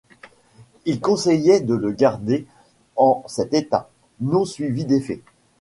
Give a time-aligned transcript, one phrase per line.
[0.85, 2.47] Il conseillait de le garder
[2.95, 3.87] en cet état,
[4.19, 5.21] non suivi d'effet.